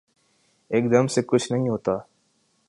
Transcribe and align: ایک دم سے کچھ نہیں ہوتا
ایک 0.71 0.91
دم 0.91 1.07
سے 1.07 1.21
کچھ 1.21 1.51
نہیں 1.51 1.69
ہوتا 1.69 1.97